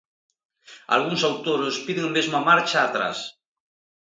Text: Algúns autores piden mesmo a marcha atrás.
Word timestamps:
Algúns 0.95 1.21
autores 1.29 1.81
piden 1.85 2.07
mesmo 2.15 2.33
a 2.37 2.45
marcha 2.49 2.77
atrás. 2.83 3.17